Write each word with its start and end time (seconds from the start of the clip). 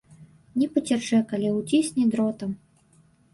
Не 0.61 0.67
пацячэ, 0.77 1.19
калі 1.33 1.51
ўцісне 1.59 2.07
дротам. 2.17 2.57